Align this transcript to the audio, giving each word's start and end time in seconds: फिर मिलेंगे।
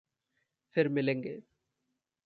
फिर 0.75 0.87
मिलेंगे। 0.89 1.39